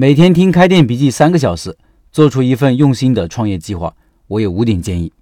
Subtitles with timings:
[0.00, 1.76] 每天听开店笔记三个小时，
[2.12, 3.92] 做出一份用心的创业计划。
[4.28, 5.12] 我有五点建议。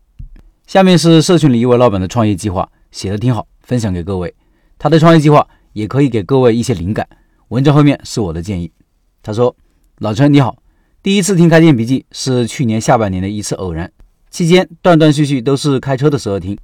[0.67, 4.35] 下面是社群里一位老板的创业计划，写的挺好，分享给各位。
[4.79, 7.09] 他的创业计划也可以给各位一些灵感。
[7.49, 8.71] 文章后面是我的建议。
[9.23, 9.57] 他说
[10.01, 10.59] ：“老陈你好，
[11.03, 13.91] 第一次听开店笔记是去年下半年的一次偶然，
[14.29, 16.55] 期间断断续续都是开车的时候听。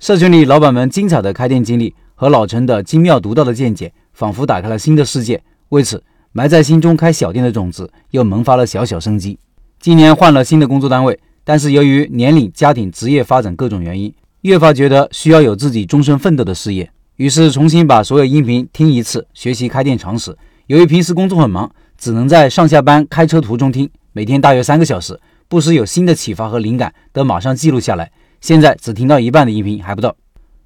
[0.00, 5.40] 社群里老板们精彩的开店经历和老陈的精妙独到的见解，仿佛打开了新的世界。
[5.68, 6.02] 为此，
[6.32, 9.38] 埋在心中开小店的种子又萌发了小小生机。
[9.78, 20.36] 今年换了新的工作单位，但是由于年龄、家庭、职业发展各种原因，越发觉得需要有自己终身奋斗的事业。”于是重新把所有音频听一次，学习开店常识。
[20.66, 28.10] 由于平时工作很忙，只能在上下班开车途中听，每天大约三个小时，不时有新的启发和灵感，都马上记录下来。
[28.40, 30.16] 现在只听到一半的音频还不到。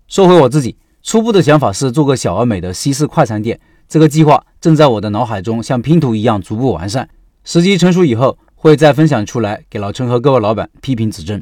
[0.07, 3.59] 说回我自己，初步的想法是做个小而美的西式快餐店，
[3.89, 7.09] 这个计划正在我的脑海中像拼图一样逐步完善。
[7.45, 11.41] 时机成熟以后，会再分享出来给老陈和各位老板批评指正。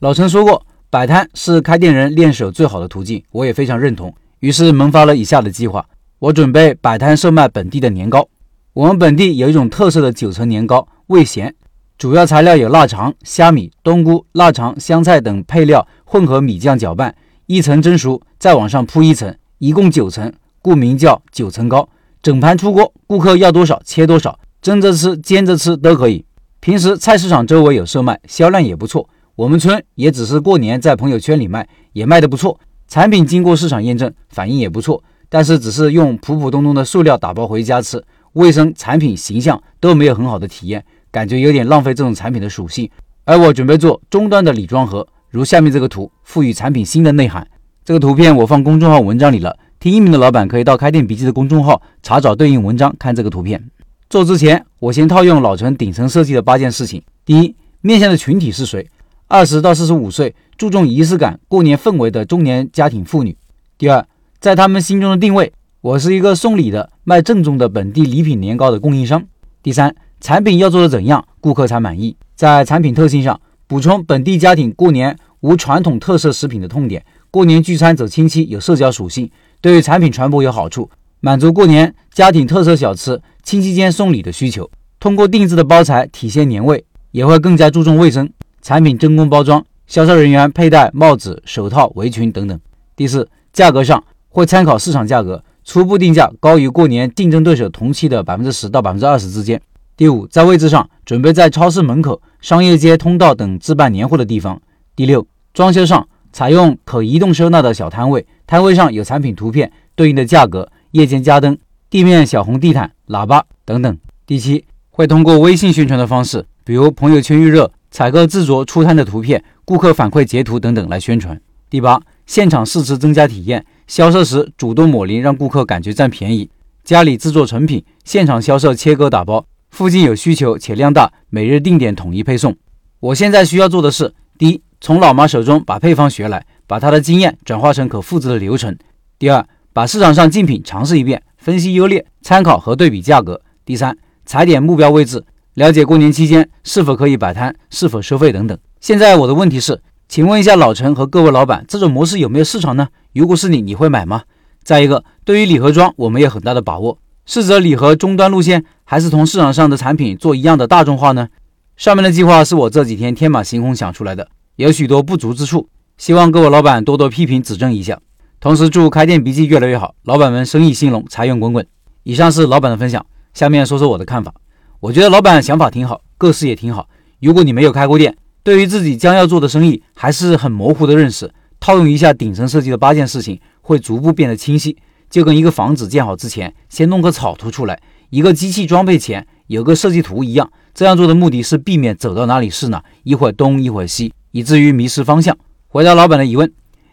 [0.00, 4.14] 老陈说过，摆摊是开店人练手最好的途径，我也非常认同。
[4.40, 5.86] 于是萌发了以下的计划：
[6.18, 8.28] 我准备摆摊售卖本地的年糕。
[8.74, 11.54] 我们本地有一种特色的九层年糕，味咸，
[11.96, 17.14] 主要材料有腊肠、虾米、冬菇、腊肠、香菜等配料混合米酱搅拌，
[17.46, 21.88] 一层蒸熟，再往上铺一层，一共九层，故名叫九层糕。
[22.26, 26.24] 整盘出锅，顾客要多少切多少，蒸着吃、煎着吃都可以。
[26.58, 29.08] 平时菜市场周围有售卖，销量也不错。
[29.36, 32.58] 我们村也只是过年在朋友圈里卖，也卖得不错。
[32.88, 42.90] 产品经过市场验证，反应也不错，但是只是用普普通通的塑料打包回家吃，卫生、产品形象都没有很好的体验，感觉有点浪费这种产品的属性。
[43.24, 47.46] 而我准备做终端的礼装盒，如下面这个图，赋予产品新的内涵。
[47.84, 53.62] 这个图片我放公众号文章里了，听音频的老板可以到开店笔记的公众号查找对应文章看这个图片。
[54.08, 58.88] 做之前，我先套用老陈顶层设计的八件事情：第一，面向的群体是谁？
[59.28, 63.36] 二十到四十五岁，注重仪式感、过年氛围的中年家庭妇女。
[63.76, 64.06] 第二，
[64.40, 69.22] 在他们心中的定位，我是一个送礼的、卖正宗的本地礼品年糕的供应商。
[69.62, 72.16] 第三，产品要做的怎样，顾客才满意？
[72.34, 79.28] 在产品特性上，补充本地家庭过年无传统特色食品的痛点，过年聚餐走亲戚有社交属性，
[79.60, 80.90] 对于产品传播有好处，
[81.20, 84.70] 满足过年家庭特色小吃、亲戚间送礼的需求。
[85.00, 88.28] 通过定制的包材体现年味，也会更加注重卫生。
[88.62, 92.58] 产品真空包装，销售人员佩戴帽子、手套、围裙等等。
[92.96, 99.60] 第四，价格上会参考市场价格，初步定价高于过年竞争对手同期的百分之十到百分之二十之间。
[99.96, 104.60] 第五，在位置上准备在超市门口、商业街通道等置办年货的地方。
[104.94, 111.58] 第六，装修上采用可移动收纳的小摊位，摊位上有产品图片、对应的价格、夜间加灯、
[111.90, 113.98] 地面小红地毯、喇叭等等。
[114.26, 117.72] 第七，会通过微信宣传的方式，比如朋友圈预热。
[117.88, 121.40] 采购制作出摊的图片、顾客反馈截图等等来宣传。
[121.70, 126.50] 第八，现场试吃增加体验，销售时主动抹零，让顾客感觉占便宜。
[126.84, 132.54] 家里制作成品，现场销售切割打包，附近有需求且量大，每日定点统一配送。
[133.00, 138.74] 我现在需要做的是：第一，从老妈手中把配方学来，把他的经验转化成可复制的流程；
[139.18, 143.34] 第二，把市场上竞品尝试一遍，分析优劣，参考和对比价格；
[143.64, 145.24] 第三，踩点目标位置。
[145.54, 148.58] 了解过年期间是否可以摆摊，是否收费等等。
[148.80, 152.88] 现在我的问题是，请问一下老陈和各位老板，这种模式有没有市场呢？
[153.14, 154.24] 如果是你，你会买吗？
[154.62, 161.28] 再一个，对于礼盒装，我们有很大的把握，是走礼盒终端路线，还是同市场上的产品做一样的大众化呢？
[161.76, 167.98] 上面的计划是我这几天天马行空想出来的，有许多不足之处，希望各位老板多多批评指正一下。
[168.38, 171.66] 同时祝开店笔记越来越好，老板们生意兴隆，财源滚滚。
[172.02, 174.34] 以上是老板的分享，下面说说我的看法。
[174.80, 176.86] 我觉得老板想法挺好，个事也挺好。
[177.20, 184.76] 如果你没有开过店，对于自己将要做的生意还是很模糊的认识，套用一下顶层设计的八件事情，会逐步变得清晰。
[185.08, 187.74] 就跟一个房子建好之前，先弄个草图出来；
[188.10, 190.50] 一个机器装配前有个设计图一样。
[190.74, 195.34] 这样做的目的是避免走到哪里是哪，一会儿东一会儿西，以至于迷失方向。
[195.76, 196.50] 回答老板的疑问：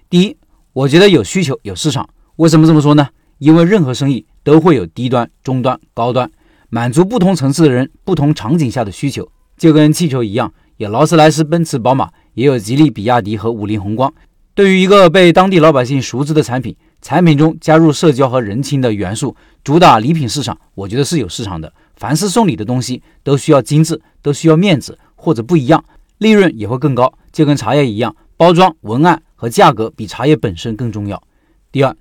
[0.09, 0.35] 第一，
[0.73, 2.09] 我觉得有需求有市场。
[2.35, 3.07] 为什么这么说呢？
[3.37, 6.29] 因为任何生意都会有低端、中端、高端。
[6.67, 14.13] 满足不同层次的人、不同场景下的需求，就跟汽车一样，有劳斯莱斯、奔驰、宝马，也有吉利、比亚迪和五菱宏光。
[14.53, 19.33] 对于一个被当地老百姓熟知的产品，产品中加入社交和人情的元素，
[19.63, 21.71] 主打礼品市场，我觉得是有市场的。
[21.95, 25.81] 凡是送礼的东西，都需要精致，都需要面子或者不一样，
[26.17, 27.13] 利润也会更高。
[27.31, 31.23] 就跟茶叶一样，包装、文案和价格比茶叶本身更重要。
[31.71, 31.95] 第二，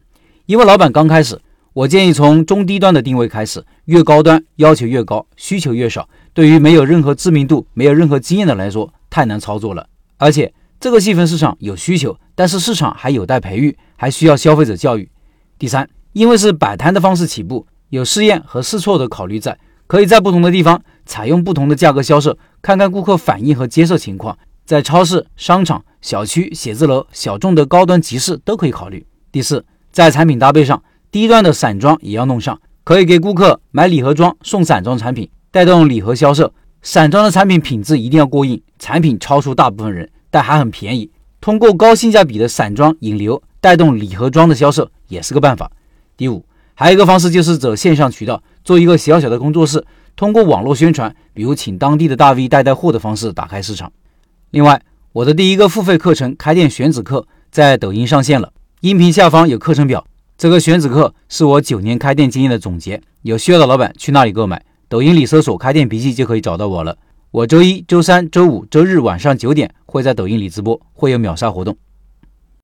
[0.46, 1.40] 因为老板刚开始，
[1.72, 6.08] 我建议从中低端的定位开始，越高端要求越高，需求越少。
[6.34, 9.86] 对于没有任何知名度、没有任何经验的来说，太难操作了。
[10.16, 15.08] 而且这个细分市场有需求，但是市场还有待培育，还需要消费者教育。
[15.60, 19.56] 第三，因为是摆摊的方式起步，有试验和试错的考虑在，
[19.86, 24.36] 可以在不同的地方采用不同的价格销售，看看顾客反应和接受情况。
[24.64, 29.06] 在超市、商场、小区、写字楼、小众的高端集市都可以考虑。
[29.30, 30.82] 第四，在产品搭配上。
[31.10, 36.50] 低端的散装也要弄上，可以给顾客买礼盒装送散装产品，带动礼盒销售。
[36.80, 41.10] 散装的产品品质一定要过硬，产品超出大部分人，但还很便宜。
[41.38, 45.70] 通过高性价比的散装引流，带动礼盒装的销售也是个办法。
[46.16, 49.84] 第五，还有一个方式就是走线上渠道，做一个小小的工作室，
[50.16, 53.92] 通过网络宣传，比如请当地的大 V 带带货的方式打开市场。
[54.52, 54.80] 另外，
[55.14, 57.20] 我的第一个付费课程《开店选址课》
[57.50, 58.50] 在抖音上线了，
[58.80, 60.06] 音频下方有课程表。
[60.38, 64.64] 这个选址课是我九年开店经验的总结，有需要的老板去那里购买。
[64.88, 66.96] 抖音里搜索“开店笔记”就可以找到我了。
[67.30, 71.76] 我周一周三周五周日晚上九点会在抖音里直播，会有秒杀活动。